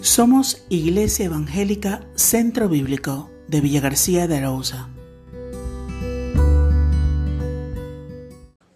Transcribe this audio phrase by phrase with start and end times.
[0.00, 4.88] Somos Iglesia Evangélica Centro Bíblico de Villa García de Arauza.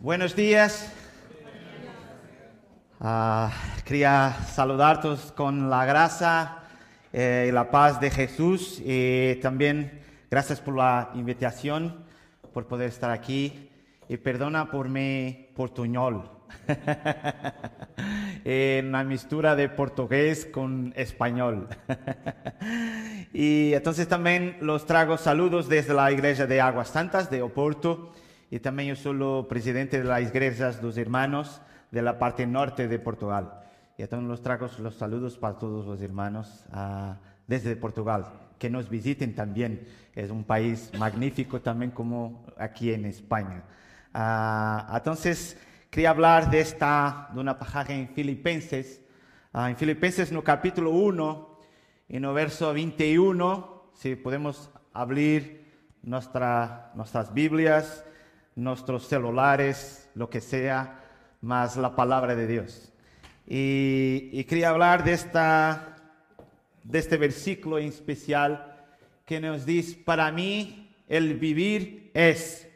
[0.00, 0.92] Buenos días.
[2.98, 3.52] Ah,
[3.84, 6.58] quería saludaros con la gracia
[7.12, 12.04] eh, y la paz de Jesús y también gracias por la invitación,
[12.52, 13.70] por poder estar aquí
[14.08, 16.41] y perdona por mi portuñol.
[18.44, 21.68] en una mistura de portugués con español.
[23.32, 28.12] y entonces también los trago saludos desde la iglesia de Aguas Santas de Oporto
[28.50, 32.98] y también yo soy presidente de las iglesias dos hermanos de la parte norte de
[32.98, 33.60] Portugal.
[33.96, 37.14] Y entonces los trago los saludos para todos los hermanos uh,
[37.46, 38.26] desde Portugal,
[38.58, 39.86] que nos visiten también.
[40.14, 43.62] Es un país magnífico también como aquí en España.
[44.14, 45.56] Uh, entonces,
[45.92, 49.02] quería hablar de esta, de una pasaje en Filipenses,
[49.52, 51.58] uh, en Filipenses no capítulo 1,
[52.08, 55.70] en el verso 21, si podemos abrir
[56.02, 58.06] nuestra, nuestras Biblias,
[58.56, 60.98] nuestros celulares, lo que sea,
[61.42, 62.90] más la palabra de Dios.
[63.46, 65.96] Y, y quería hablar de, esta,
[66.84, 68.82] de este versículo en especial
[69.26, 72.66] que nos dice, para mí el vivir es.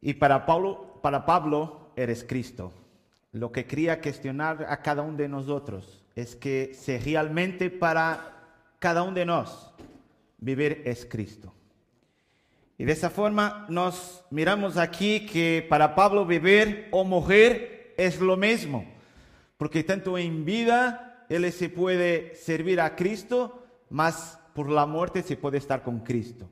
[0.00, 2.72] Y para Pablo, para Pablo eres Cristo.
[3.32, 8.32] Lo que quería cuestionar a cada uno de nosotros es que si realmente para
[8.78, 9.72] cada uno de nosotros
[10.38, 11.52] vivir es Cristo.
[12.78, 18.36] Y de esa forma nos miramos aquí que para Pablo vivir o morir es lo
[18.36, 18.84] mismo,
[19.56, 25.36] porque tanto en vida él se puede servir a Cristo, más por la muerte se
[25.36, 26.48] puede estar con Cristo.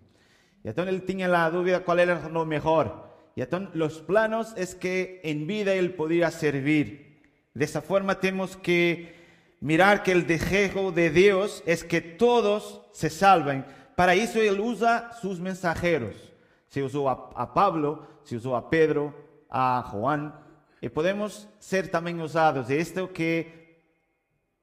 [0.62, 3.09] Y entonces él tiene la duda cuál era lo mejor.
[3.40, 7.22] Y entonces los planos es que en vida él podía servir.
[7.54, 9.14] De esa forma tenemos que
[9.60, 13.64] mirar que el deseo de Dios es que todos se salven.
[13.96, 16.34] Para eso él usa sus mensajeros.
[16.68, 19.14] Se usó a, Pablo, se usó a Pedro,
[19.48, 20.34] a Juan.
[20.82, 22.68] Y podemos ser también usados.
[22.68, 23.80] De esto que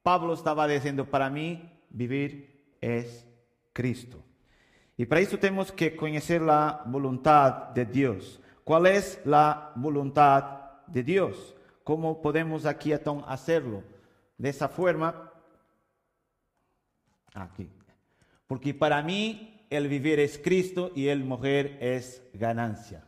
[0.03, 3.25] Pablo estaba diciendo, para mí vivir es
[3.73, 4.23] Cristo.
[4.95, 8.39] Y para eso tenemos que conocer la voluntad de Dios.
[8.67, 10.43] ¿Cuál es la voluntad
[10.87, 11.55] de Dios?
[11.85, 13.81] ¿Cómo podemos aquí hacerlo?
[14.37, 15.31] De esa forma,
[17.33, 17.69] aquí.
[18.45, 23.05] Porque para mí el vivir es Cristo y el morir es ganancia.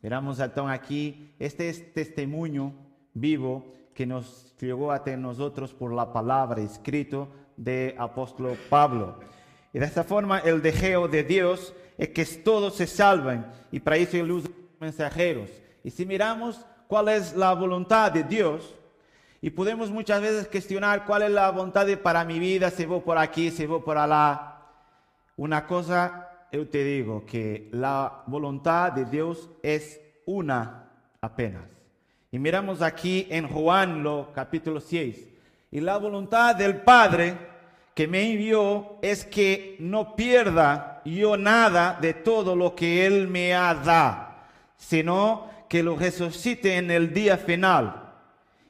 [0.00, 2.72] Miramos entonces aquí, este es testimonio
[3.12, 7.28] vivo que nos llegó a nosotros por la palabra escrito
[7.58, 9.20] de apóstol Pablo.
[9.70, 13.98] Y de esta forma el deseo de Dios es que todos se salven y para
[13.98, 14.50] eso él usa
[14.84, 15.50] mensajeros.
[15.82, 18.74] Y si miramos cuál es la voluntad de Dios,
[19.40, 23.00] y podemos muchas veces cuestionar cuál es la voluntad de para mi vida, si voy
[23.00, 24.56] por aquí, si voy por allá.
[25.36, 30.88] Una cosa, yo te digo, que la voluntad de Dios es una
[31.20, 31.68] apenas.
[32.30, 35.28] Y miramos aquí en Juan, lo, capítulo 6.
[35.72, 37.36] Y la voluntad del Padre
[37.94, 43.54] que me envió es que no pierda yo nada de todo lo que Él me
[43.54, 44.33] ha dado
[44.76, 48.02] sino que lo resucite en el día final.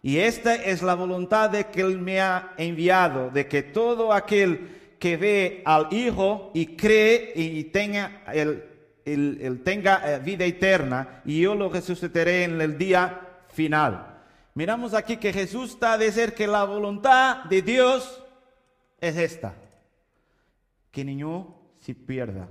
[0.02, 4.96] Y esta es la voluntad de que Él me ha enviado, de que todo aquel
[4.98, 8.64] que ve al Hijo y cree y tenga, el,
[9.04, 14.14] el, tenga eh, vida eterna, y yo lo resucitaré en el día final.
[14.54, 18.22] Miramos aquí que Jesús está a decir que la voluntad de Dios
[19.00, 19.54] es esta,
[20.90, 22.48] que niño se pierda.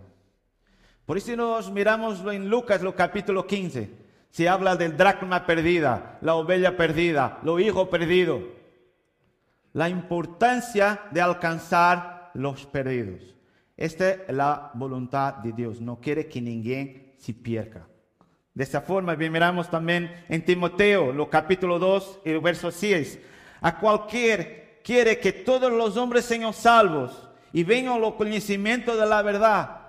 [1.05, 3.89] Por eso nos miramos en Lucas, lo capítulo 15.
[4.29, 8.41] Se habla del dracma perdida, la oveja perdida, lo hijo perdido.
[9.73, 13.35] La importancia de alcanzar los perdidos.
[13.75, 15.81] Esta es la voluntad de Dios.
[15.81, 17.85] No quiere que ninguém se pierda.
[18.53, 23.19] De esa forma, miramos también en Timoteo, lo capítulo 2, el verso 6.
[23.61, 29.21] A cualquier quiere que todos los hombres sean salvos y vengan al conocimiento de la
[29.21, 29.82] verdad.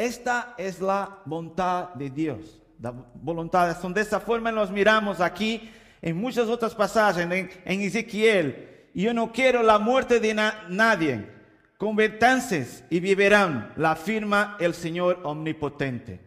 [0.00, 2.62] Esta es la voluntad de Dios.
[2.80, 5.70] La voluntad, son de esa forma nos miramos aquí
[6.00, 8.88] en muchas otras pasajes, en, Ezequiel.
[8.94, 10.32] Yo no quiero la muerte de
[10.70, 11.28] nadie.
[11.76, 16.18] Convertanse y vivirán, la afirma el Señor omnipotente.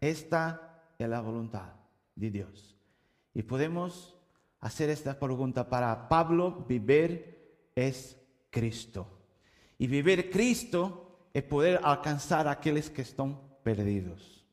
[0.00, 1.68] Esta es la voluntad
[2.14, 2.78] de Dios.
[3.34, 4.16] Y podemos
[4.60, 8.16] hacer esta pregunta para Pablo, vivir es
[8.48, 9.06] Cristo.
[9.76, 11.01] Y vivir Cristo
[11.32, 14.44] es poder alcanzar a aquellos que están perdidos.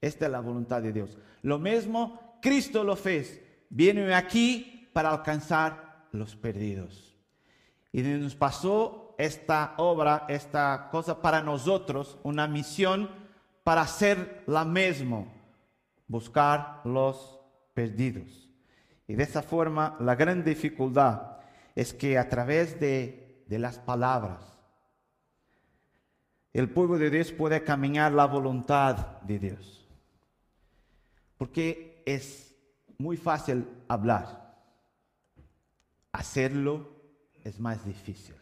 [0.00, 1.18] Esta es la voluntad de Dios.
[1.42, 3.40] Lo mismo Cristo lo fez.
[3.68, 7.16] Viene aquí para alcanzar los perdidos.
[7.92, 13.10] y nos pasó esta obra, esta cosa para nosotros, una misión
[13.64, 15.26] para hacer la misma,
[16.08, 17.38] buscar los
[17.74, 18.48] perdidos.
[19.06, 21.38] Y de esa forma, la gran dificultad
[21.74, 24.59] es que a través de, de las palabras,
[26.52, 29.88] el pueblo de Dios puede caminar la voluntad de Dios.
[31.36, 32.54] Porque es
[32.98, 34.58] muy fácil hablar.
[36.12, 36.88] Hacerlo
[37.44, 38.34] es más difícil.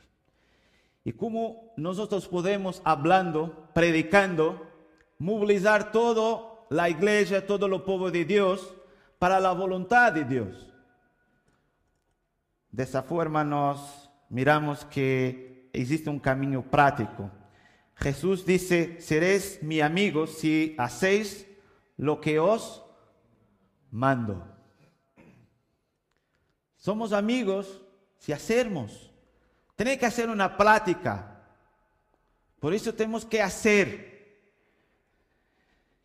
[1.05, 4.67] Y cómo nosotros podemos, hablando, predicando,
[5.19, 8.75] movilizar toda la iglesia, todo el pueblo de Dios
[9.19, 10.73] para la voluntad de Dios.
[12.71, 17.31] De esa forma nos miramos que existe un camino práctico.
[18.01, 21.47] Jesús dice, seréis mi amigos si hacéis
[21.97, 22.85] lo que os
[23.91, 24.47] mando.
[26.77, 27.83] Somos amigos
[28.19, 29.11] si hacemos.
[29.75, 31.43] Tenéis que hacer una plática.
[32.61, 34.09] Por eso tenemos que hacer.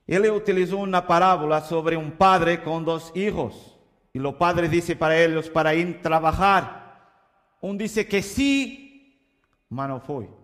[0.07, 3.80] Él utilizó una parábola sobre un padre con dos hijos.
[4.13, 6.84] Y los padres dice para ellos para ir a trabajar.
[7.62, 9.24] Un dice que sí,
[9.69, 10.43] mas no fue.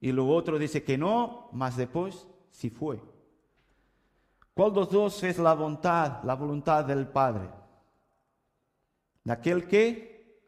[0.00, 3.00] Y lo otro dice que no, mas después sí fue.
[4.54, 7.50] ¿Cuál de los dos es la voluntad, la voluntad del Padre?
[9.24, 10.40] ¿De aquel que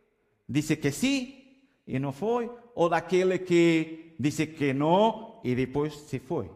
[0.46, 2.50] dice que sí y no fue?
[2.74, 6.50] ¿O de aquel que dice que no y después sí fue?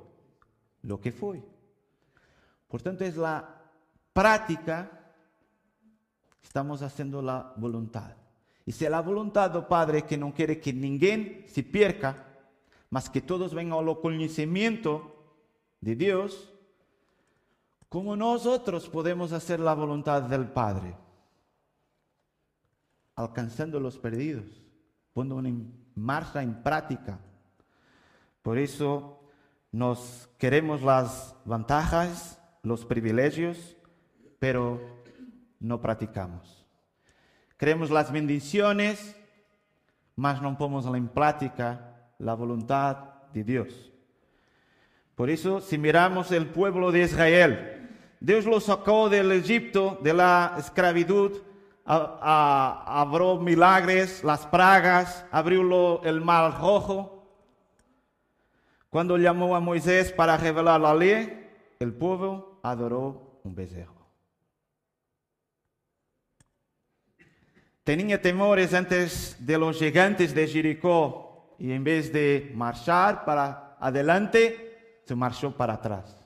[0.82, 1.42] Lo que fue.
[2.68, 3.62] Por tanto, es la
[4.12, 5.12] práctica,
[6.42, 8.16] estamos haciendo la voluntad.
[8.64, 12.31] Y si la voluntad del Padre que no quiere que ninguém se pierda,
[12.92, 15.16] mas que todos vengan al conocimiento
[15.80, 16.52] de Dios,
[17.92, 20.96] ¿Cómo nosotros podemos hacer la voluntad del Padre?
[23.14, 24.46] Alcanzando los perdidos,
[25.12, 27.18] poniendo en marcha, en práctica.
[28.40, 29.20] Por eso
[29.72, 33.76] nos queremos las ventajas, los privilegios,
[34.38, 34.80] pero
[35.60, 36.64] no practicamos.
[37.58, 39.14] Queremos las bendiciones,
[40.16, 42.96] mas no ponemos en práctica la voluntad
[43.32, 43.92] de Dios.
[45.14, 50.54] Por eso, si miramos el pueblo de Israel, Dios lo sacó del Egipto, de la
[50.58, 51.42] esclavitud,
[51.84, 57.26] abrió milagres, las pragas, abrió el mar rojo.
[58.90, 61.50] Cuando llamó a Moisés para revelar la ley,
[61.80, 64.02] el pueblo adoró un becerro.
[67.84, 71.31] Tenía temores antes de los gigantes de Jericó
[71.62, 76.18] y en vez de marchar para adelante, se marchó para atrás.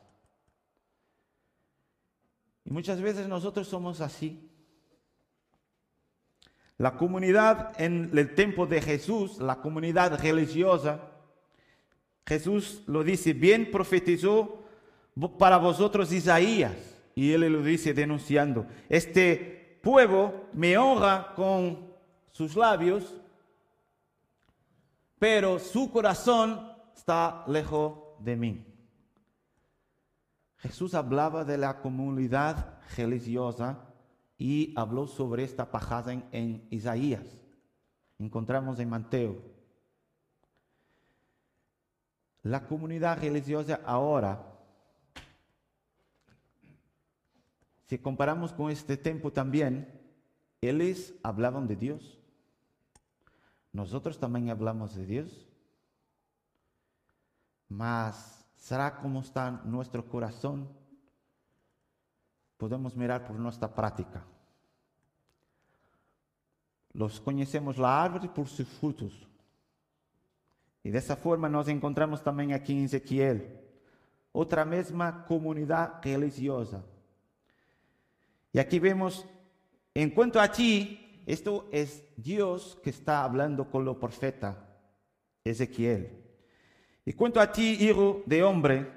[2.65, 4.51] Y muchas veces nosotros somos así.
[6.79, 11.03] La comunidad en el tiempo de Jesús, la comunidad religiosa,
[12.25, 14.65] Jesús lo dice, bien profetizó
[15.39, 16.73] para vosotros Isaías.
[17.15, 21.93] Y él lo dice denunciando, este pueblo me honra con
[22.33, 23.21] sus labios,
[25.19, 28.67] pero su corazón está lejos de mí.
[30.59, 33.87] Jesús hablaba de la comunidad religiosa
[34.39, 37.39] y habló sobre esta pajada en, Isaías.
[38.19, 39.37] Encontramos en Mateo.
[42.43, 44.41] La comunidad religiosa ahora,
[47.87, 50.01] si comparamos con este tiempo también,
[50.61, 52.19] ellos hablaban de Dios.
[53.77, 55.47] Nosotros también hablamos de Dios.
[57.69, 60.69] Mas ¿Será cómo está nuestro corazón?
[62.57, 64.25] Podemos mirar por nuestra práctica.
[66.93, 69.13] Los conocemos la árvore por sus frutos.
[70.83, 73.61] Y de esa forma nos encontramos también aquí en Ezequiel.
[74.33, 76.83] Otra misma comunidad religiosa.
[78.53, 79.25] Y aquí vemos,
[79.95, 84.67] en cuanto a ti, esto es Dios que está hablando con lo profeta
[85.45, 86.23] Ezequiel.
[87.05, 88.91] Y cuanto a ti, hijo de hombre,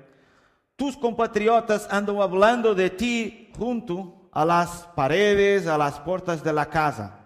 [0.75, 6.69] tus compatriotas andan hablando de ti junto a las paredes, a las puertas de la
[6.69, 7.19] casa.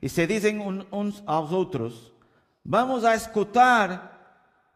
[0.00, 0.60] Y se dicen
[0.90, 2.12] unos a otros,
[2.64, 4.10] vamos a escuchar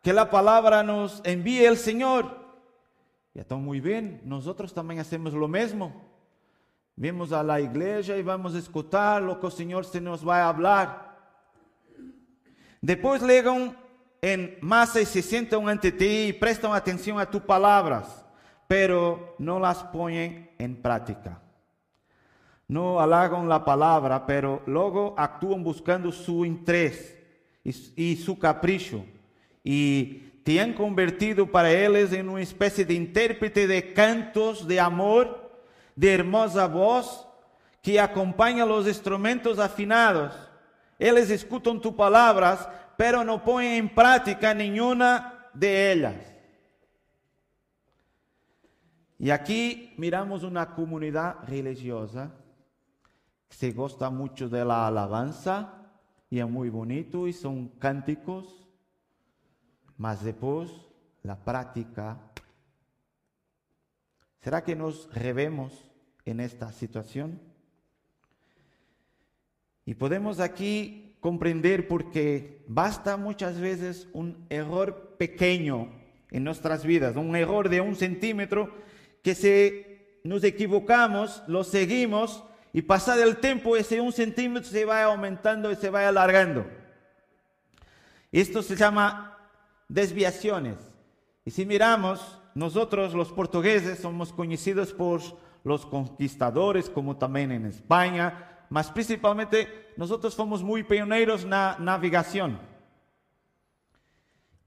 [0.03, 2.45] que la palabra nos envíe el Señor.
[3.35, 6.14] Y está muy bien, nosotros también hacemos lo mismo.
[6.97, 10.43] Vamos a la iglesia y vamos a escuchar lo que el Señor se nos va
[10.43, 11.17] a hablar.
[12.81, 13.77] Después llegan
[14.23, 18.25] en masa y se sientan ante ti y prestan atención a tus palabras,
[18.69, 21.41] pero no las ponen en práctica.
[22.69, 27.19] no halagan la palabra, pero luego actúan buscando su interés
[27.65, 29.05] y su capricho.
[29.63, 35.44] Y te han convertido para ellos en una especie de intérprete de cantos de amor,
[35.95, 37.27] de hermosa voz,
[37.83, 40.33] que acompaña los instrumentos afinados.
[40.99, 46.35] Ellos escuchan tus palabras, pero no ponen en práctica ninguna de ellas.
[49.19, 52.31] Y aquí miramos una comunidad religiosa
[53.49, 55.75] que se gusta mucho de la alabanza
[56.31, 58.67] y es muy bonito y son cánticos,
[59.97, 60.71] mas después
[61.23, 62.19] la práctica.
[64.45, 65.73] ¿Será que nos revemos
[66.27, 67.41] en esta situación?
[69.87, 75.91] Y podemos aquí comprender porque basta muchas veces un error pequeño
[76.31, 78.71] en nuestras vidas, un error de un centímetro
[79.23, 85.05] que se nos equivocamos, lo seguimos y pasado el tiempo ese un centímetro se va
[85.05, 86.67] aumentando y se va alargando.
[88.31, 89.39] Esto se llama
[89.89, 90.77] desviaciones.
[91.47, 95.21] Y si miramos, nosotros los portugueses somos conocidos por
[95.65, 102.59] los conquistadores, como también en España, mas principalmente nosotros fomos muy pioneros na navegación.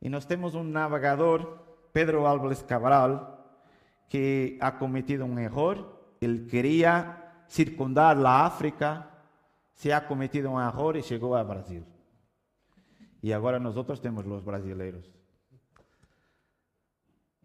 [0.01, 3.35] Y nos tenemos un navegador, Pedro Álvarez Cabral,
[4.09, 6.15] que ha cometido un error.
[6.21, 9.11] Él quería circundar la África,
[9.73, 11.85] se ha cometido un error y llegó a Brasil.
[13.21, 15.16] Y ahora nosotros tenemos los brasileiros.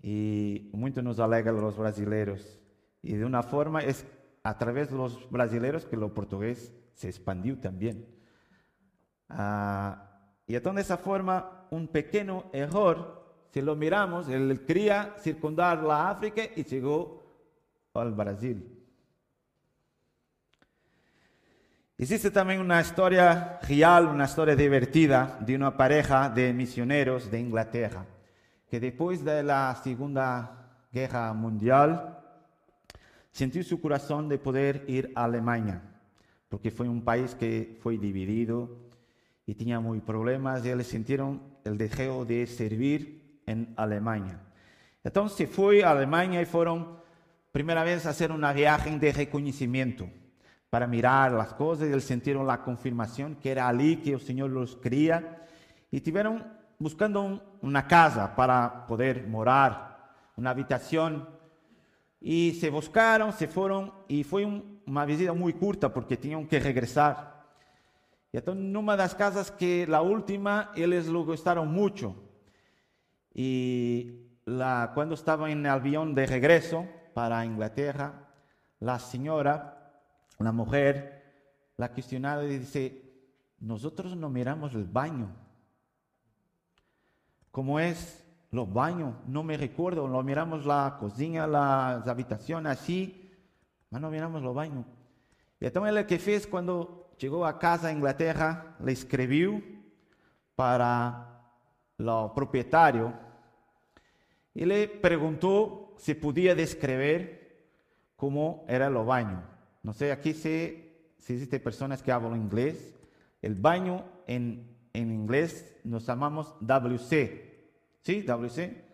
[0.02, 2.60] Y mucho nos alegra los brasileiros.
[3.02, 4.04] Y de una forma es
[4.42, 8.06] a través de los brasileños que lo portugués se expandió también.
[9.28, 10.10] Ah,
[10.46, 16.10] y entonces de esa forma, un pequeño error, si lo miramos, él quería circundar la
[16.10, 17.22] África y llegó
[17.94, 18.78] al Brasil.
[21.96, 28.04] Existe también una historia real, una historia divertida de una pareja de misioneros de Inglaterra,
[28.72, 32.18] que después de la Segunda Guerra Mundial,
[33.30, 35.82] Sentiu su corazón de poder ir a Alemania,
[36.48, 38.70] porque fue un país que fue dividido
[39.44, 44.40] y tenía muy problemas y ellos sintieron el deseo de servir en Alemania.
[45.04, 46.96] Entonces fue a Alemania y fueron
[47.52, 50.08] primera vez a hacer una viaje de reconocimiento
[50.70, 54.48] para mirar las cosas y ellos sintieron la confirmación que era allí que el Señor
[54.48, 55.42] los quería
[55.90, 61.28] y estuvieron buscando una casa para poder morar, una habitación
[62.20, 67.42] y se buscaron, se fueron y fue una visita muy corta porque tenían que regresar.
[68.32, 72.16] Y entonces en una de las casas que la última, ellos lo gustaron mucho.
[73.34, 78.28] Y la, cuando estaban en el avión de regreso para Inglaterra,
[78.80, 80.00] la señora,
[80.38, 81.22] la mujer,
[81.76, 83.02] la cuestionada dice,
[83.60, 85.41] nosotros no miramos el baño.
[87.52, 88.22] ¿Cómo es?
[88.52, 93.30] los baños, no me recuerdo, lo miramos la cocina, las habitaciones así,
[93.88, 94.84] pero no miramos los baños.
[95.58, 99.62] Y entonces lo que fez cuando llegó a casa a Inglaterra, le escribió
[100.54, 101.40] para
[101.98, 103.14] el propietario
[104.52, 107.64] y le preguntó si podía describir
[108.16, 109.42] cómo era el baño.
[109.82, 112.94] No sé, aquí si, si existen personas que hablan inglés.
[113.40, 117.52] El baño en, en inglés nos llamamos WC,
[118.02, 118.22] ¿Sí?
[118.22, 118.84] WC.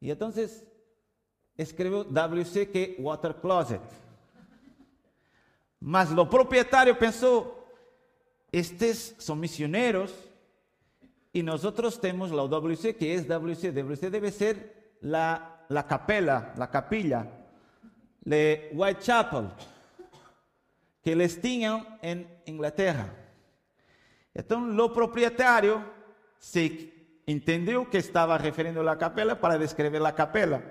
[0.00, 0.64] Y entonces
[1.56, 3.80] escribió WC que Water Closet.
[5.78, 7.66] Mas lo propietario pensó,
[8.50, 10.12] estos son misioneros
[11.32, 13.72] y nosotros tenemos la WC que es WC.
[13.72, 17.30] WC debe ser la, la capela, la capilla
[18.20, 19.48] de Whitechapel
[21.02, 23.21] que les tenían en Inglaterra.
[24.34, 25.82] Entonces, lo propietario
[26.38, 26.92] se
[27.26, 30.62] entendió que estaba refiriendo a la capela para describir la capela.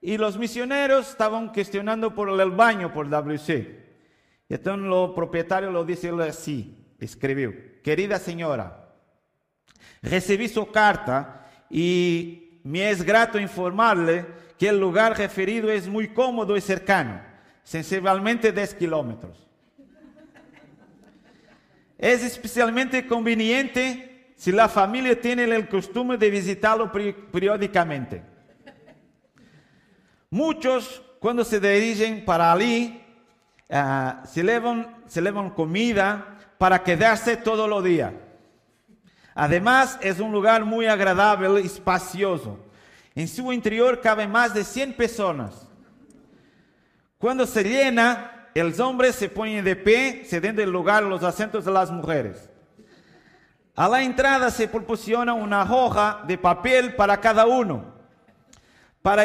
[0.00, 3.84] Y los misioneros estaban cuestionando por el baño, por WC.
[4.48, 8.92] Y entonces el propietario lo dice así, escribió, querida señora,
[10.02, 14.26] recibí su carta y me es grato informarle
[14.58, 17.22] que el lugar referido es muy cómodo y cercano,
[17.62, 19.43] sensiblemente 10 kilómetros.
[21.98, 26.90] Es especialmente conveniente si la familia tiene el costumbre de visitarlo
[27.30, 28.22] periódicamente.
[30.30, 33.00] Muchos, cuando se dirigen para allí,
[33.70, 38.12] ah, se, llevan, se llevan comida para quedarse todo el día.
[39.34, 42.58] Además, es un lugar muy agradable y espacioso.
[43.14, 45.68] En su interior caben más de 100 personas.
[47.18, 51.64] Cuando se llena, el hombre se pone de pie, cediendo el lugar a los asientos
[51.64, 52.48] de las mujeres.
[53.74, 57.92] A la entrada se proporciona una hoja de papel para cada uno,
[59.02, 59.24] para,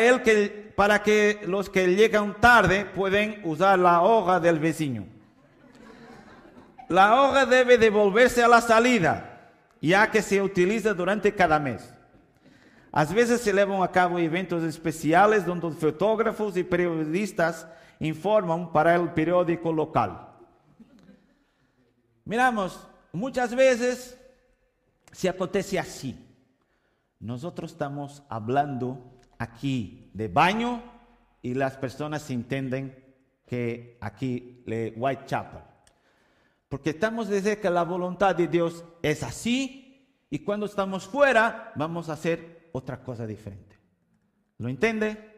[1.03, 5.05] que, los que llegan tarde pueden usar la hoja del vecino.
[6.87, 11.93] La hoja debe devolverse a la salida, ya que se utiliza durante cada mes.
[12.91, 17.67] Às vezes se levam a cabo eventos especiales donde fotógrafos e periodistas
[17.99, 20.39] informam para o periódico local.
[22.25, 22.79] Miramos,
[23.11, 24.17] muitas vezes
[25.11, 26.17] se acontece assim.
[27.19, 28.97] Nós estamos falando
[29.37, 30.81] aqui de banho
[31.43, 32.95] e as pessoas entendem
[33.45, 35.61] que aqui é Whitechapel.
[36.69, 42.09] Porque estamos dizendo que a vontade de Deus é assim e quando estamos fora, vamos
[42.09, 43.79] a ser otra cosa diferente.
[44.59, 45.28] ¿Lo entiende?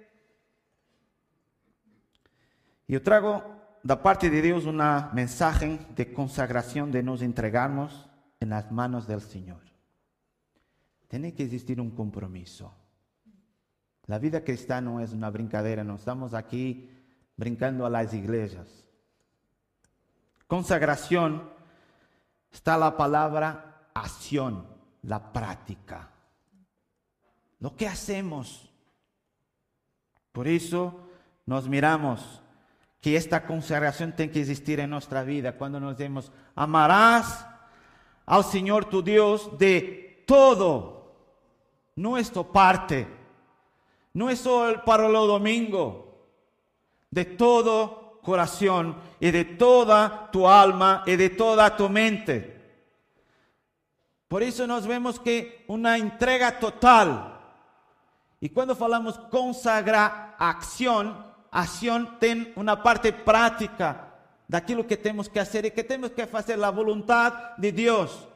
[2.92, 3.42] Yo trago
[3.84, 8.10] da parte de Dios una mensaje de consagración de nos entregarnos
[8.42, 9.62] en las manos del Señor.
[11.08, 12.76] Tiene que existir un compromiso.
[14.08, 16.92] La vida cristiana no es una brincadera, no estamos aquí
[17.38, 18.68] brincando a las iglesias.
[20.46, 21.50] Consagración
[22.52, 24.68] está la palabra acción,
[25.04, 26.12] la práctica
[27.62, 28.70] lo que hacemos.
[30.34, 31.08] Por eso
[31.46, 32.41] nos miramos
[33.02, 37.48] que esta consagración tiene que existir en nuestra vida cuando nos decimos, amarás
[38.28, 41.16] al Señor tu Dios de todo,
[41.96, 42.16] no
[42.52, 43.08] parte,
[44.14, 46.28] no es solo para el domingo,
[47.10, 52.62] de todo corazón y de toda tu alma y de toda tu mente.
[54.28, 57.40] Por eso nos vemos que una entrega total
[58.40, 64.16] y cuando falamos consagrar acción, acción tiene una parte práctica
[64.48, 68.28] daquilo que tenemos que hacer y que tenemos que hacer la voluntad de Dios.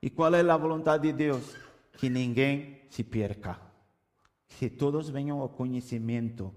[0.00, 1.56] ¿Y cuál es la voluntad de Dios?
[1.98, 3.58] Que ninguém se pierda.
[4.58, 6.54] Que todos vengan al conocimiento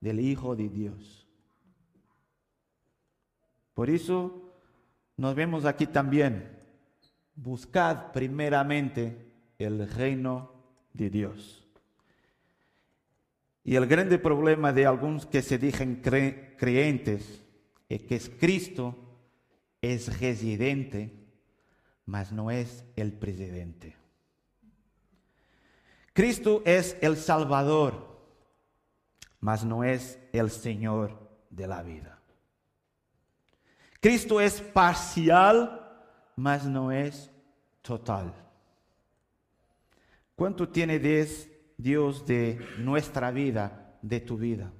[0.00, 1.26] del Hijo de Dios.
[3.74, 4.52] Por eso
[5.16, 6.58] nos vemos aquí también.
[7.34, 10.52] Buscad primeramente el reino
[10.92, 11.66] de Dios.
[13.64, 16.00] Y el grande problema de algunos que se dicen
[16.56, 17.42] creyentes
[17.88, 18.96] es que Cristo
[19.82, 21.12] es residente,
[22.06, 23.96] mas no es el presidente.
[26.12, 28.20] Cristo es el Salvador,
[29.40, 32.18] mas no es el Señor de la vida.
[34.00, 35.88] Cristo es parcial,
[36.36, 37.30] mas no es
[37.82, 38.34] total.
[40.34, 41.20] ¿Cuánto tiene de
[41.82, 44.72] Dios de nuestra vida, de tu vida?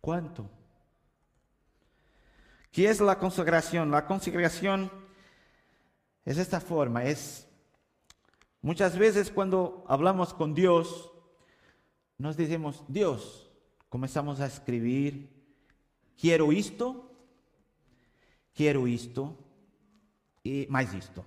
[0.00, 0.50] ¿Cuánto?
[2.70, 3.90] ¿Qué es la consagración?
[3.90, 4.90] La consagración
[6.24, 7.46] es esta forma, es
[8.62, 11.12] muchas veces cuando hablamos con Dios,
[12.18, 13.50] nos decimos, Dios,
[13.88, 15.28] comenzamos a escribir,
[16.18, 17.10] quiero esto,
[18.54, 19.36] quiero esto
[20.42, 21.24] y más esto.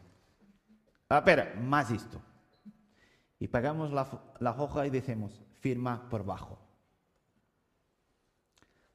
[1.10, 2.22] Ah, espera, más esto
[3.40, 6.60] y pagamos la, hoja y decimos, firma por bajo.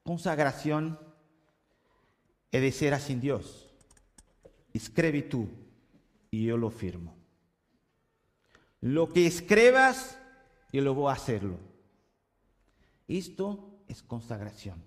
[0.02, 0.98] Consagración
[2.50, 3.70] es decir así Dios.
[4.72, 5.48] Escribe tú
[6.30, 7.14] y yo lo firmo.
[8.80, 10.18] Lo que escribas,
[10.72, 11.56] yo lo voy a hacerlo.
[13.06, 14.82] Esto es consagración.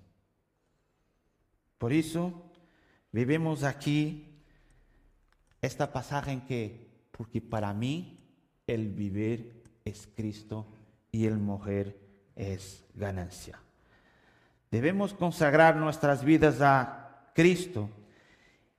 [1.78, 2.52] Por eso
[3.12, 4.36] vivimos aquí
[5.62, 8.15] esta pasaje en que, porque para mí
[8.68, 10.66] el vivir es Cristo
[11.12, 11.98] y el morir
[12.36, 13.60] es ganancia.
[14.72, 17.90] Debemos consagrar nuestras vidas a Cristo.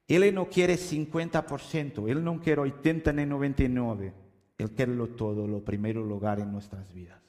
[0.08, 4.12] Él no quiere 50%, Él no quiere 80 ni 99,
[4.58, 7.20] Él quiere lo todo, lo primero lugar en nuestras vidas.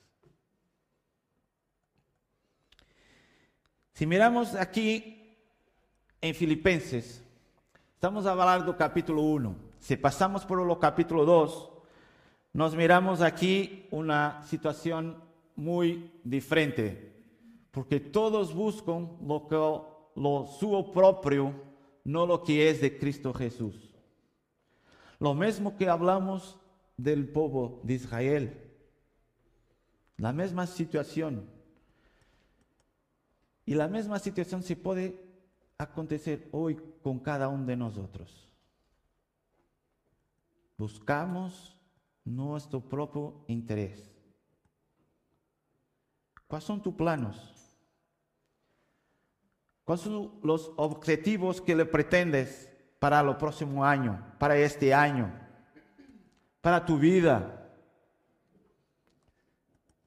[3.93, 5.35] Si miramos aquí
[6.21, 7.23] en Filipenses,
[7.95, 9.55] estamos hablando del capítulo 1.
[9.79, 11.76] Si pasamos por el capítulo 2,
[12.53, 15.21] nos miramos aquí una situación
[15.55, 17.13] muy diferente,
[17.71, 21.53] porque todos buscan lo, que, lo suyo propio,
[22.03, 23.93] no lo que es de Cristo Jesús.
[25.19, 26.57] Lo mismo que hablamos
[26.95, 28.71] del pueblo de Israel,
[30.17, 31.47] la misma situación.
[33.65, 35.19] Y la misma situación se puede
[35.77, 38.47] acontecer hoy con cada uno de nosotros.
[40.77, 41.76] Buscamos
[42.27, 44.11] nuestro propio interés.
[46.47, 47.53] ¿Cuáles son tus planos?
[49.83, 55.33] ¿Cuáles son los objetivos que le pretendes para el próximo año, para este año,
[56.61, 57.71] para tu vida?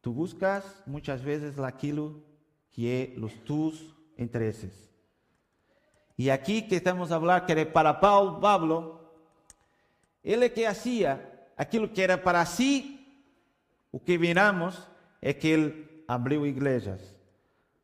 [0.02, 2.22] Tú buscas muchas veces aquilo
[2.70, 4.90] que los tus intereses.
[6.16, 9.14] Y aquí que estamos a hablar que para Pablo,
[10.22, 11.30] él que hacía
[11.61, 13.07] aquilo que era para sí,
[13.92, 14.81] o que viramos
[15.20, 17.14] é que ele abriu igrejas,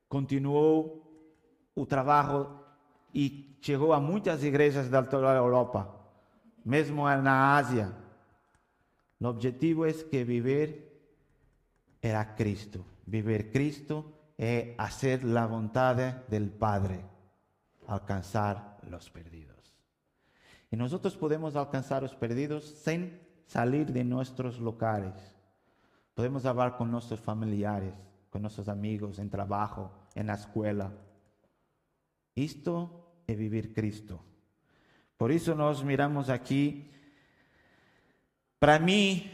[0.09, 1.05] continuou
[1.75, 2.59] o trabalho
[3.15, 5.95] e chegou a muitas igrejas da toda Europa,
[6.65, 7.95] mesmo na Ásia.
[9.21, 10.67] O objetivo é que viver
[12.01, 12.83] era Cristo.
[13.07, 17.05] Viver Cristo é fazer a vontade do Padre,
[17.87, 19.75] alcançar os perdidos.
[20.73, 25.37] E nós podemos alcançar os perdidos sem salir de nossos locais
[26.17, 27.93] Podemos hablar con nuestros familiares,
[28.31, 30.91] con nuestros amigos, en trabajo, en la escuela.
[32.35, 34.25] Esto es vivir Cristo.
[35.19, 36.91] Por eso nos miramos aquí.
[38.59, 39.31] Para mí,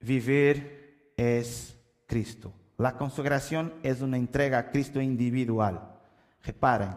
[0.00, 2.52] vivir es Cristo.
[2.76, 5.88] La consagración es una entrega a Cristo individual.
[6.42, 6.96] Reparen,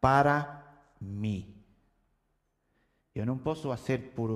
[0.00, 1.55] para mí.
[3.16, 4.30] Yo no puedo hacer por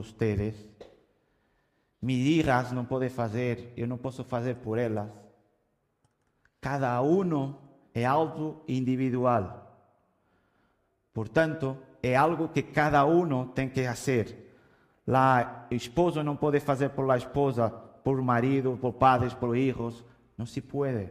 [2.01, 5.11] mis hijas não podem fazer, eu não posso fazer por elas.
[6.63, 7.59] Cada uno
[7.93, 9.45] é algo individual.
[11.13, 14.57] Portanto, é algo que cada uno tem que fazer.
[15.07, 20.03] La esposa não pode fazer por la esposa, por marido, por padres, por hijos.
[20.39, 21.11] Não se pode.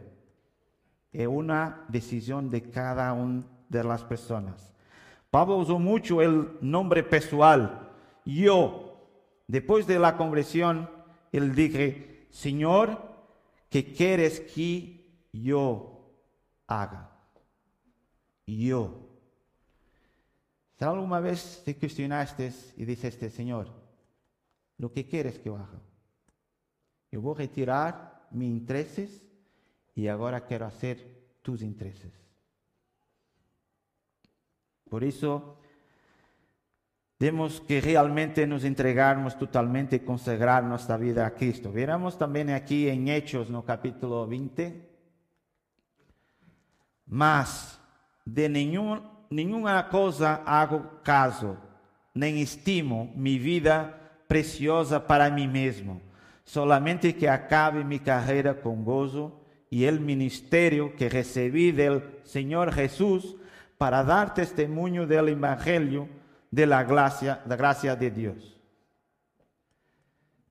[1.12, 4.72] É uma decisão de cada uma das pessoas.
[5.30, 7.94] Pablo usou muito o nome pessoal.
[8.26, 8.90] Eu
[9.50, 10.88] Después de la conversión,
[11.32, 13.02] él dije, Señor,
[13.68, 16.14] ¿qué quieres que yo
[16.68, 17.10] haga?
[18.46, 19.08] Yo.
[20.78, 23.72] Si alguna vez te cuestionaste y dijiste, Señor,
[24.78, 25.82] lo que quieres que yo haga?
[27.10, 29.26] Yo voy a retirar mis intereses
[29.96, 32.12] y ahora quiero hacer tus intereses.
[34.90, 35.56] Por eso,
[37.20, 41.68] Temos que realmente nos entregarmos totalmente e consagrar nossa vida a Cristo.
[41.68, 44.72] Veremos também aqui em Hechos, no capítulo 20.
[47.06, 47.78] Mas
[48.24, 51.58] de nenhum, nenhuma coisa hago caso,
[52.14, 53.94] nem estimo mi vida
[54.26, 56.00] preciosa para mim mesmo,
[56.42, 59.30] solamente que acabe mi carreira com gozo
[59.70, 63.36] e el ministério que recebi del Senhor Jesus
[63.80, 66.06] para dar testemunho del Evangelho
[66.50, 68.60] de la gracia, la gracia de Dios.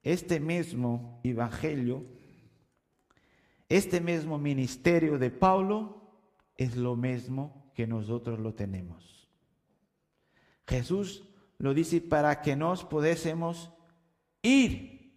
[0.02, 2.04] Este mismo evangelio,
[3.68, 6.10] este mismo ministerio de Pablo
[6.58, 9.30] es lo mismo que nosotros lo tenemos.
[10.68, 11.24] Jesús
[11.60, 13.70] lo dice para que nos pudiésemos
[14.42, 15.14] ir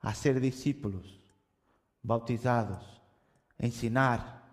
[0.00, 1.20] a ser discípulos,
[2.00, 3.02] bautizados,
[3.58, 4.44] ensinar.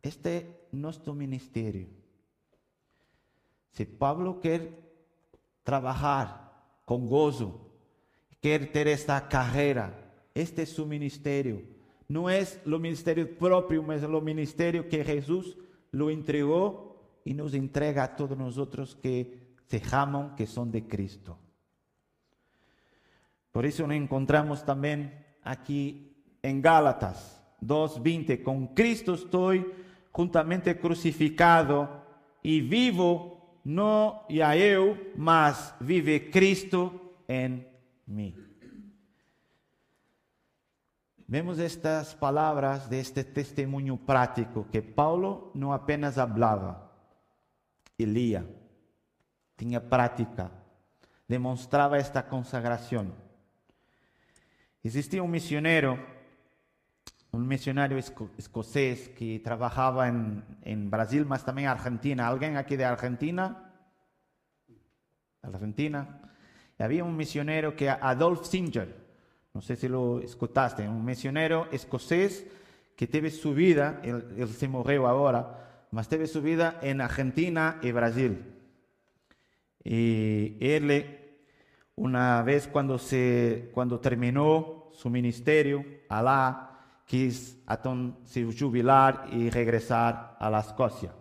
[0.00, 1.86] Este es nuestro ministerio.
[3.70, 4.78] Si Pablo quiere
[5.62, 6.52] trabajar
[6.84, 7.70] con gozo,
[8.40, 11.62] quiere tener esta carrera, este es su ministerio.
[12.08, 15.56] No es lo ministerio propio, es lo ministerio que Jesús
[15.92, 21.38] lo entregó y nos entrega a todos nosotros que se llaman, que son de Cristo.
[23.52, 29.64] Por eso nos encontramos también aquí en Gálatas 2.20, con Cristo estoy
[30.12, 32.02] juntamente crucificado
[32.42, 37.66] y vivo no ya eu, mas vive Cristo en
[38.06, 38.34] mí.
[41.26, 46.92] Vemos estas palabras de este testemunho prático que Paulo não apenas hablava,
[47.98, 48.46] ele lia,
[49.56, 50.50] tinha prática,
[51.26, 53.14] demonstrava esta consagração.
[54.84, 55.98] Existia um missionário
[57.32, 62.28] un misionario escocés que trabajaba en, Brasil, más también en Argentina.
[62.28, 63.72] ¿Alguien aquí de Argentina?
[65.40, 66.20] Argentina.
[66.78, 68.94] Había un misionero que Adolf Singer,
[69.54, 72.46] no sé si lo escuchaste, un misionero escocés
[72.96, 77.92] que tuvo su vida, él, se murió ahora, mas tuvo su vida en Argentina y
[77.92, 78.44] Brasil.
[79.82, 81.18] Y él,
[81.94, 86.71] una vez cuando, se, cuando terminó su ministerio, Alá,
[87.06, 91.14] quis então se jubilar e regressar à Escócia.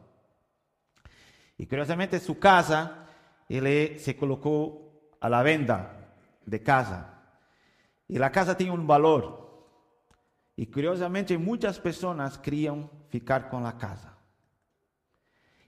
[1.58, 3.06] E curiosamente, sua casa,
[3.50, 5.91] ele se colocou à la venda
[6.46, 7.08] de casa.
[8.10, 9.24] E a casa tinha um valor.
[10.58, 14.12] E curiosamente, muitas pessoas queriam ficar com a casa.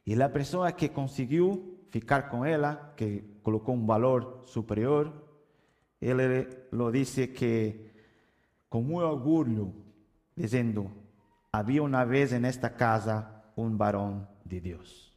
[0.05, 5.13] E a pessoa que conseguiu ficar com ela, que colocou um valor superior,
[6.01, 7.91] ele lo disse que
[8.67, 9.73] com muito orgulho,
[10.35, 10.91] dizendo:
[11.51, 15.13] havia uma vez nesta casa um varão de Deus.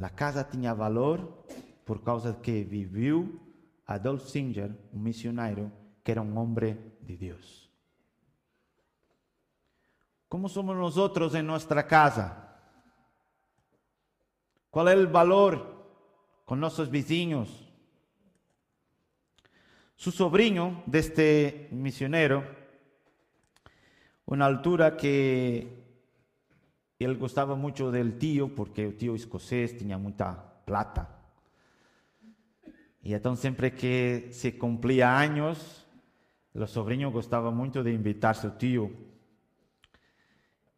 [0.00, 1.44] A casa tinha valor
[1.84, 3.40] por causa que viveu
[3.86, 5.72] Adolf Singer, um missionário
[6.04, 7.68] que era um homem de Deus.
[10.28, 12.36] Como somos nós outros em nossa casa?
[14.70, 15.86] Qual é o valor
[16.44, 17.66] com nossos vizinhos?
[19.96, 22.46] Su sobrinho deste missionário,
[24.30, 25.66] uma altura que
[27.00, 30.34] ele gostava muito del tio, porque o tio escocês tinha muita
[30.66, 31.08] plata.
[33.02, 35.86] E então sempre que se cumplia anos,
[36.54, 38.94] o sobrinho gostava muito de invitar seu tio.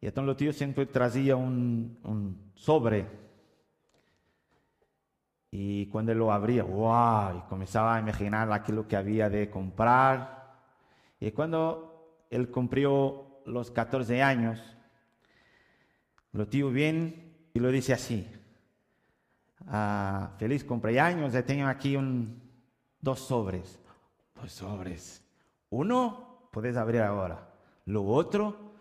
[0.01, 3.05] E então o tio sempre trazia um, um sobre.
[5.51, 10.63] E quando ele lo abria, uau, e começava a imaginar aquilo que havia de comprar.
[11.19, 11.85] E quando
[12.29, 14.59] ele cumpriu os 14 anos,
[16.33, 18.25] o tio vem e lo disse assim:
[19.67, 22.27] ah, Feliz cumpleaños, eu tenho aqui um,
[23.01, 23.79] dos sobres.
[24.35, 25.23] Dos sobres.
[25.69, 27.47] Uno puedes abrir agora.
[27.85, 28.73] Lo outro,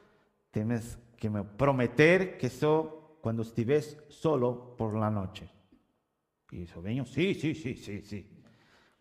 [0.50, 5.48] tienes que me prometer que só quando estives solo por la noche.
[6.52, 8.26] E o sobrinho, sí, sí, sí, sí, sí.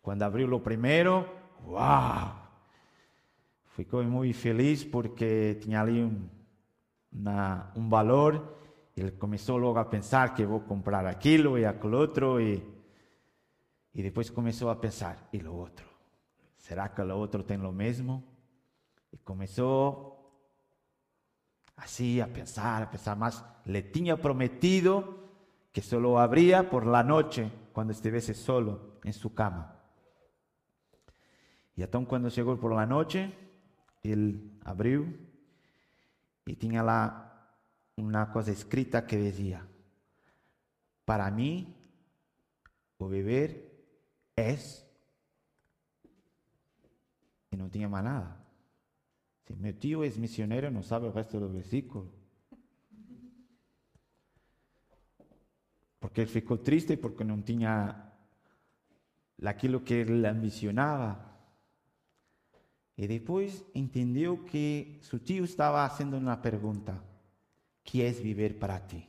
[0.00, 1.26] Quando abriu o primeiro,
[1.66, 2.39] uau!
[3.80, 6.28] Ficou muito feliz porque tinha ali um,
[7.10, 8.58] uma, um valor.
[8.94, 12.62] Ele começou logo a pensar que vou comprar aquilo e aquilo outro e,
[13.94, 15.86] e depois começou a pensar, e o outro?
[16.58, 18.22] Será que o outro tem o mesmo?
[19.10, 20.30] E começou
[21.74, 25.26] assim a pensar, a pensar, mas le tinha prometido
[25.72, 29.74] que solo abría por la noche cuando estuviese solo en su cama.
[31.76, 33.48] Y entonces cuando llegó por la noche,
[34.02, 35.06] él abrió
[36.46, 37.56] y tenía lá
[37.96, 39.66] una cosa escrita que decía,
[41.04, 41.76] para mí,
[42.98, 43.70] o beber
[44.36, 44.86] es,
[47.50, 48.44] y no tenía más nada.
[49.46, 52.20] Si mi tío es misionero, no sabe el resto del versículo.
[56.00, 58.10] porque ele ficou triste porque não tinha
[59.44, 61.29] aquilo que ele ambicionava.
[63.00, 67.02] E depois entendeu que seu tio estava fazendo uma pergunta:
[67.82, 69.08] que é viver para ti?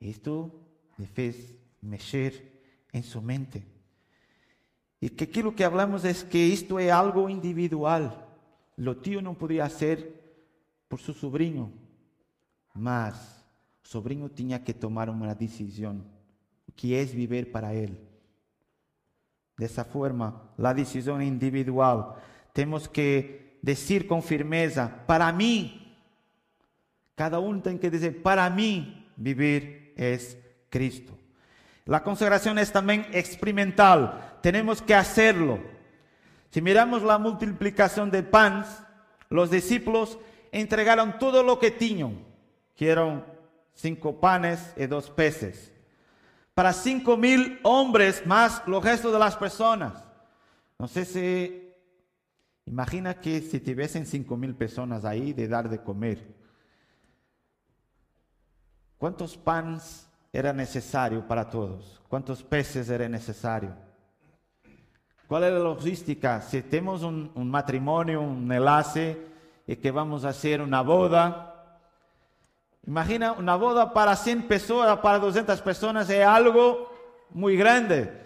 [0.00, 0.52] Isto
[0.96, 2.62] me fez mexer
[2.94, 3.66] em sua mente.
[5.02, 8.32] E que aquilo que hablamos é que isto é algo individual.
[8.78, 10.06] O tio não podia ser
[10.88, 11.72] por seu sobrinho,
[12.72, 13.44] mas
[13.84, 16.00] o sobrinho tinha que tomar uma decisão,
[16.76, 17.74] que é viver para
[19.60, 19.68] ele.
[19.68, 22.18] Dessa forma, a decisão individual.
[22.52, 25.94] Temos que dizer com firmeza: para mim,
[27.14, 30.18] cada um tem que dizer: para mim, viver é
[30.70, 31.12] Cristo.
[31.86, 35.60] A consagração é também experimental, temos que hacerlo.
[36.50, 38.66] Si miramos a multiplicação de pães,
[39.30, 40.18] os discípulos
[40.52, 42.18] entregaram todo o que tinham,
[42.74, 42.94] que
[43.74, 45.72] cinco panes y dos peces.
[46.60, 49.94] Para cinco mil hombres más los restos de las personas.
[50.78, 51.72] No sé si
[52.66, 56.22] Imagina que si tuviesen cinco mil personas ahí de dar de comer.
[58.98, 61.98] ¿Cuántos panes era necesario para todos?
[62.10, 63.74] ¿Cuántos peces era necesario?
[65.26, 66.42] ¿Cuál es la logística?
[66.42, 69.18] Si tenemos un, un matrimonio, un enlace
[69.66, 71.49] y que vamos a hacer una boda,
[72.86, 76.90] Imagina una boda para 100 personas, para 200 personas, es algo
[77.30, 78.22] muy grande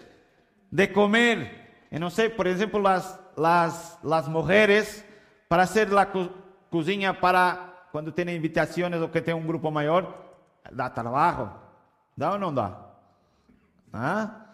[0.71, 1.87] de comer.
[1.91, 5.05] Y no sé, por ejemplo, las, las, las mujeres
[5.47, 6.29] para hacer la co
[6.69, 10.13] cozinha para cuando tienen invitaciones o que tienen un grupo mayor,
[10.71, 11.49] da trabajo.
[12.15, 12.93] ¿Da o no da?
[13.93, 14.47] ¿Ah?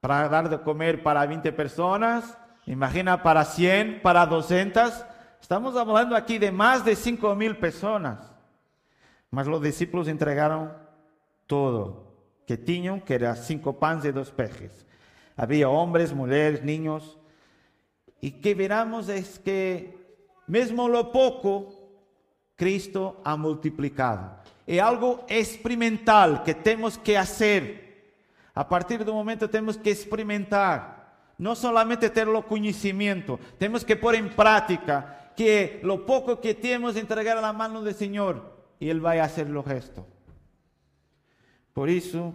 [0.00, 5.04] Para dar de comer para 20 personas, imagina para 100, para 200.
[5.40, 8.35] Estamos hablando aquí de más de 5 mil personas.
[9.36, 10.74] Mas os discípulos entregaram
[11.46, 12.06] todo
[12.46, 14.86] que tinham, que era cinco pães e dois peixes.
[15.36, 17.18] Havia homens, mulheres, niños.
[18.22, 19.90] E que veramos é que,
[20.48, 21.70] mesmo lo pouco,
[22.56, 24.40] Cristo ha multiplicado.
[24.66, 28.16] É algo experimental que temos que fazer.
[28.54, 31.34] A partir do momento temos que experimentar.
[31.38, 36.96] Não solamente ter o conhecimento, temos que pôr em prática que lo pouco que temos
[36.96, 40.04] entregar na mão do Senhor Él va a hacer los gestos.
[41.72, 42.34] Por eso,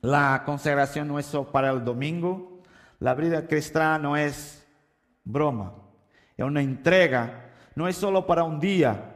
[0.00, 2.62] la consagración no es solo para el domingo,
[3.00, 4.66] la vida cristiana no es
[5.24, 5.74] broma,
[6.36, 9.14] es una entrega, no es solo para un día,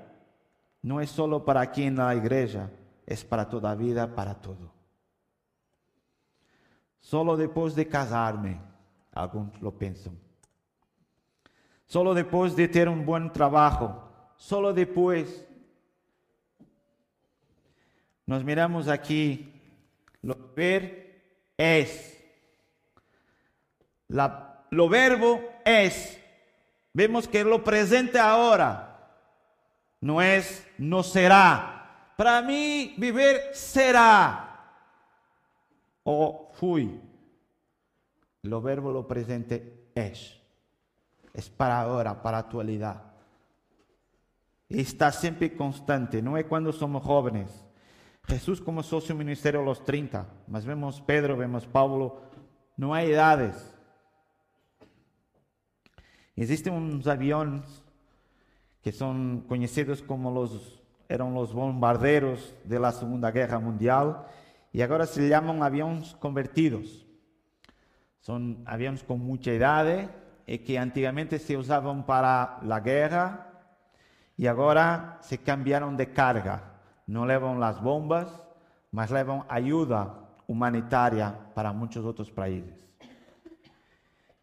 [0.83, 2.71] no es solo para aquí en la iglesia,
[3.07, 4.73] es para toda vida, para todo.
[7.01, 8.61] Solo después de casarme,
[9.13, 10.19] algunos lo piensan.
[11.87, 15.47] Solo después de tener un buen trabajo, solo después.
[18.31, 19.61] Nos miramos aquí,
[20.23, 21.21] lo ver
[21.59, 22.17] es.
[24.07, 26.17] lo verbo es.
[26.93, 28.87] Vemos que lo presente ahora
[30.01, 32.13] no es no será.
[32.17, 34.77] Para mí vivir será.
[36.05, 37.01] O fui.
[38.43, 40.41] Lo verbo lo presente es.
[41.35, 43.03] Es para ahora, para actualidad.
[44.69, 47.67] Está siempre constante, no es cuando somos jóvenes.
[48.31, 52.23] Jesús como socio ministerio a los 30, mas vemos Pedro, vemos Pablo,
[52.77, 53.75] no hay edades.
[56.37, 57.85] Existen unos aviones
[58.83, 64.25] que son conocidos como los, eran los bombarderos de la Segunda Guerra Mundial
[64.73, 67.05] y ahora se llaman aviones convertidos.
[68.21, 70.09] Son aviones con mucha edad
[70.47, 73.65] y que antiguamente se usaban para la guerra
[74.37, 76.70] y ahora se cambiaron de carga.
[77.11, 78.29] No llevan las bombas,
[78.91, 82.75] mas llevan ayuda humanitaria para muchos otros países.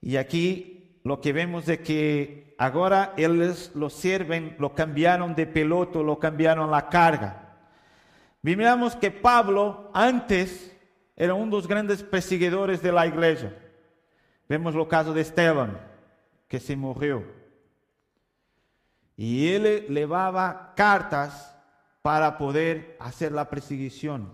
[0.01, 6.01] Y aquí lo que vemos es que Ahora ellos lo sirven, lo cambiaron de piloto,
[6.01, 7.55] lo cambiaron la carga.
[8.41, 10.75] Vimos que Pablo antes
[11.15, 13.55] era uno de los grandes perseguidores de la iglesia.
[14.49, 15.79] Vemos el caso de Esteban,
[16.47, 17.23] que se murió.
[19.15, 21.55] Y él llevaba cartas
[22.07, 24.31] para poder hacer la perseguición.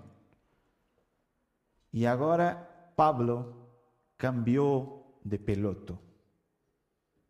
[1.92, 3.68] Y ahora Pablo
[4.16, 6.00] cambió de piloto.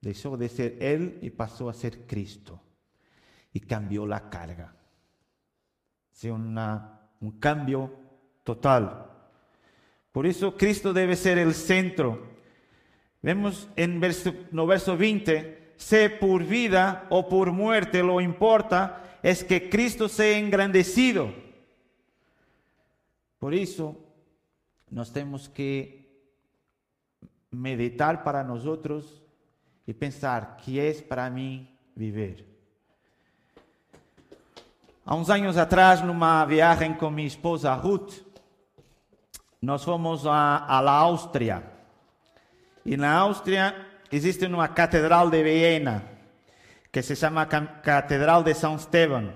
[0.01, 2.61] Dejó de ser Él y pasó a ser Cristo.
[3.53, 4.75] Y cambió la carga.
[6.13, 7.93] Es un cambio
[8.43, 9.11] total.
[10.11, 12.21] Por eso Cristo debe ser el centro.
[13.21, 19.43] Vemos en verso, no verso 20, sé por vida o por muerte, lo importa es
[19.43, 21.33] que Cristo sea engrandecido.
[23.39, 23.97] Por eso
[24.91, 26.03] nos tenemos que
[27.49, 29.21] meditar para nosotros
[29.87, 32.53] y pensar que es para mí vivir.
[35.05, 38.21] Há uns años atrás, numa viagem com minha esposa Ruth,
[39.61, 41.63] nós fomos la Áustria.
[42.85, 43.75] E na Áustria
[44.11, 46.12] existe uma catedral de Viena,
[46.93, 49.33] que se chama Catedral de São Esteban.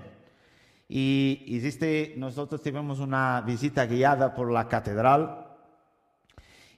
[0.88, 5.58] E existe, nós tivemos uma visita guiada por la catedral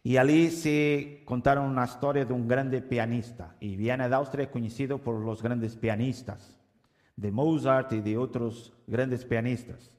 [0.03, 3.55] y allí se contaron una historia de un grande pianista.
[3.61, 6.57] Y Viena de Austria es conocido por los grandes pianistas,
[7.14, 9.95] de Mozart y de otros grandes pianistas.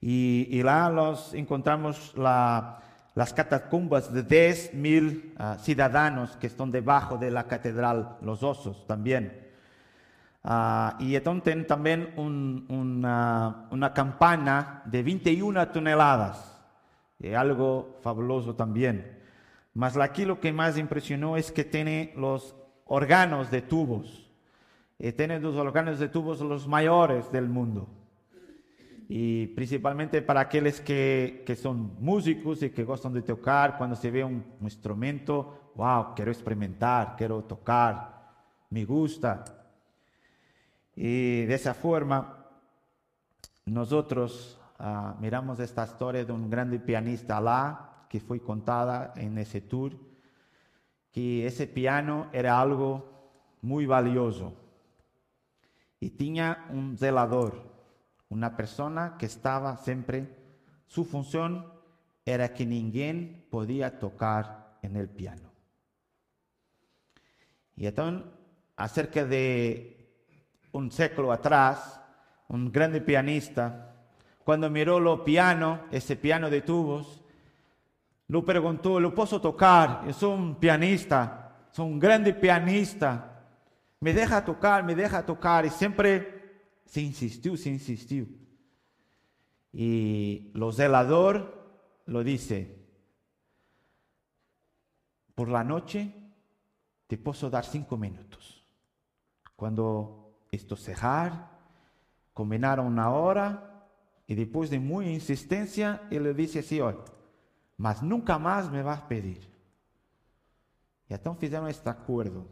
[0.00, 2.82] Y, y lá los encontramos la,
[3.14, 8.84] las catacumbas de 10.000 mil uh, ciudadanos que están debajo de la catedral, los osos
[8.88, 9.39] también.
[10.42, 16.60] Uh, y entonces también un, una, una campana de 21 toneladas,
[17.18, 19.18] es algo fabuloso también.
[19.74, 24.26] Mas aquí lo que más impresionó es que tiene los órganos de tubos.
[24.98, 27.88] Y tiene los órganos de tubos los mayores del mundo.
[29.08, 34.10] Y principalmente para aquellos que, que son músicos y que gustan de tocar, cuando se
[34.10, 38.28] ve un, instrumento, wow, quiero experimentar, quiero tocar,
[38.70, 39.44] me gusta.
[40.94, 42.46] Y de esa forma,
[43.64, 49.92] nosotros uh, miramos esta historia de un grande pianista, Alá, que foi contada nesse tour,
[51.12, 53.04] que esse piano era algo
[53.62, 54.52] muito valioso.
[56.00, 57.54] E tinha um zelador,
[58.28, 60.28] uma pessoa que estava sempre,
[60.88, 61.70] sua função
[62.24, 65.50] era que ninguém podia tocar no piano.
[67.76, 68.24] E então,
[68.76, 69.99] acerca de
[70.72, 72.00] um século atrás,
[72.48, 73.90] um grande pianista,
[74.44, 77.22] quando mirou o piano, esse piano de tubos,
[78.28, 80.04] lo preguntó, ¿lo puedo tocar?
[80.06, 83.44] Yo soy un pianista, soy un grande pianista.
[84.00, 85.66] Me deja tocar, me deja tocar.
[85.66, 88.26] Y siempre se insistió, se insistió.
[89.72, 92.76] Y lo zelador lo dice,
[95.34, 96.12] por la noche
[97.06, 98.64] te puedo dar cinco minutos.
[99.56, 100.19] Cuando
[100.50, 101.50] esto cerrar,
[102.32, 103.86] Combinaron una hora
[104.26, 106.94] y después de muy insistencia, él le dice así, hoy,
[107.76, 109.46] mas nunca más me vas a pedir.
[111.08, 112.46] Y entonces hicieron este acuerdo.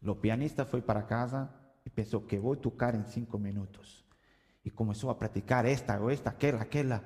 [0.00, 1.54] Lo pianista fue para casa
[1.84, 4.04] y pensó que voy a tocar en cinco minutos.
[4.64, 7.02] Y comenzó a practicar esta o esta, aquella, aquella.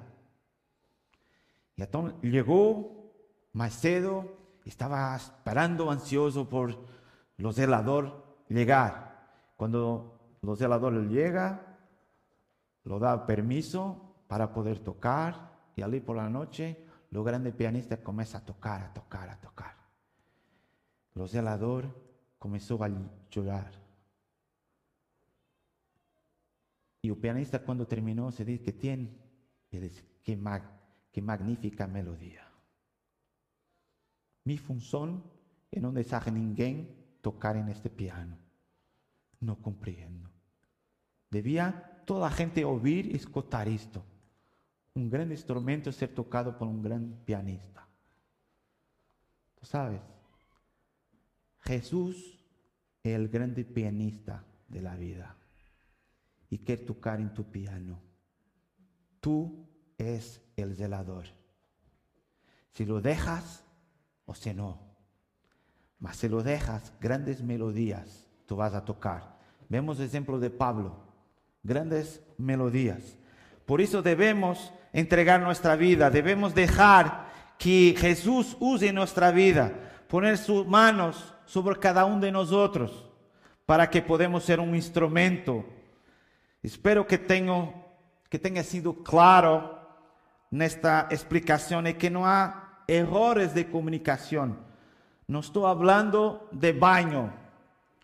[1.76, 3.12] Y entonces llegó
[3.52, 6.84] Macedo, estaba esperando ansioso por
[7.36, 9.11] los zelador llegar.
[9.62, 11.78] Cuando los zelador llega,
[12.82, 18.38] lo da permiso para poder tocar y allí por la noche, lo grande pianista comienza
[18.38, 19.76] a tocar, a tocar, a tocar.
[21.14, 21.86] Los zelador
[22.40, 22.90] comenzó a
[23.30, 23.70] llorar.
[27.00, 29.16] Y el pianista cuando terminó se dice que tiene,
[29.70, 30.64] y dice, qué, mag,
[31.12, 32.44] qué magnífica melodía.
[34.44, 35.22] Mi función
[35.70, 36.88] é não deixar ninguém
[37.22, 38.41] tocar en este piano.
[39.42, 40.30] No compreendo.
[41.28, 44.04] Debía toda a gente oír y escuchar esto.
[44.94, 47.88] Un gran instrumento ser tocado por un gran pianista.
[49.58, 50.00] ¿Tú sabes?
[51.60, 52.40] Jesús
[53.02, 55.36] es el grande pianista de la vida
[56.48, 58.00] y quiere tocar en tu piano.
[59.20, 59.68] Tú
[59.98, 61.26] es el zelador.
[62.70, 63.64] Si lo dejas
[64.24, 64.78] o si no,
[65.98, 69.31] mas si lo dejas, grandes melodías tú vas a tocar.
[69.72, 70.94] Vemos ejemplo de Pablo,
[71.62, 73.16] grandes melodías.
[73.64, 79.72] Por eso debemos entregar nuestra vida, debemos dejar que Jesús use nuestra vida,
[80.08, 83.08] poner sus manos sobre cada uno de nosotros
[83.64, 85.64] para que podamos ser un instrumento.
[86.62, 87.72] Espero que, tengo,
[88.28, 89.80] que tenga sido claro
[90.50, 94.58] en esta explicación y que no há errores de comunicación.
[95.26, 97.32] No estoy hablando de baño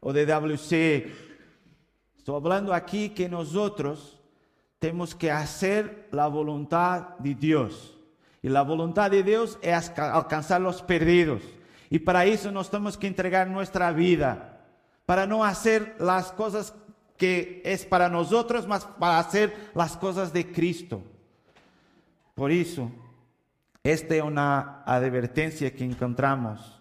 [0.01, 1.28] o de WC.
[2.29, 4.21] Estoy hablando aquí que nosotros
[4.79, 7.97] tenemos que hacer la voluntad de Dios.
[8.43, 11.41] Y la voluntad de Dios es alcanzar los perdidos.
[11.89, 14.61] Y para eso nos tenemos que entregar nuestra vida,
[15.07, 16.75] para no hacer las cosas
[17.17, 21.01] que es para nosotros, mas para hacer las cosas de Cristo.
[22.35, 22.91] Por eso,
[23.83, 26.79] esta es una advertencia que encontramos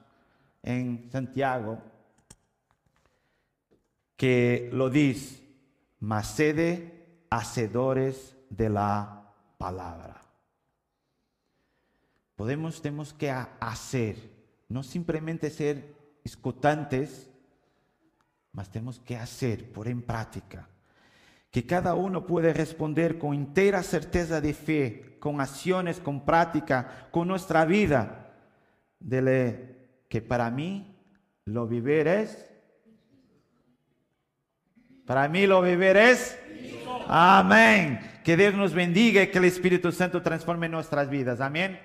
[0.61, 1.81] en Santiago,
[4.17, 5.41] que lo dice,
[5.99, 10.21] mas sede hacedores de la palabra.
[12.35, 14.37] Podemos, tenemos que hacer
[14.69, 17.29] no simplemente ser escutantes,
[18.51, 20.67] mas tenemos que hacer, por en práctica.
[21.51, 27.27] Que cada uno puede responder con entera certeza de fe, con acciones, con práctica, con
[27.27, 28.35] nuestra vida.
[28.99, 30.95] Dele que para mí
[31.45, 32.46] lo vivir es.
[35.07, 36.37] Para mí lo vivir es.
[37.07, 37.99] Amén.
[38.25, 41.39] Que Dios nos bendiga y que el Espíritu Santo transforme nuestras vidas.
[41.39, 41.79] Amén.